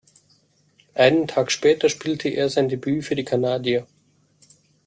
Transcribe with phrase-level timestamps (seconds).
[0.95, 3.85] Einen Tag später spielte er sein Debüt für die Kanadier.